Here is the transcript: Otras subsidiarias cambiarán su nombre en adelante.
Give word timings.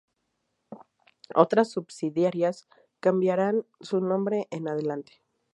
Otras 1.35 1.69
subsidiarias 1.69 2.67
cambiarán 3.01 3.67
su 3.81 4.01
nombre 4.01 4.47
en 4.49 4.67
adelante. 4.67 5.21